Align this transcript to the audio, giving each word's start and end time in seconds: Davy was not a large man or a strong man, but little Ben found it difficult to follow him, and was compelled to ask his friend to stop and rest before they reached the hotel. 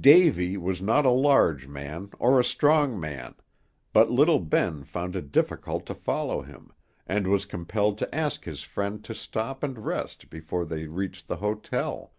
Davy 0.00 0.56
was 0.56 0.82
not 0.82 1.06
a 1.06 1.10
large 1.10 1.68
man 1.68 2.10
or 2.18 2.40
a 2.40 2.44
strong 2.44 2.98
man, 2.98 3.36
but 3.92 4.10
little 4.10 4.40
Ben 4.40 4.82
found 4.82 5.14
it 5.14 5.30
difficult 5.30 5.86
to 5.86 5.94
follow 5.94 6.42
him, 6.42 6.72
and 7.06 7.28
was 7.28 7.46
compelled 7.46 7.96
to 7.98 8.12
ask 8.12 8.42
his 8.44 8.64
friend 8.64 9.04
to 9.04 9.14
stop 9.14 9.62
and 9.62 9.86
rest 9.86 10.30
before 10.30 10.64
they 10.64 10.88
reached 10.88 11.28
the 11.28 11.36
hotel. 11.36 12.12